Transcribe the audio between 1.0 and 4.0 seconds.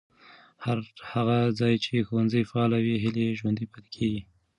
هغه ځای چې ښوونځي فعال وي، هیلې ژوندۍ پاتې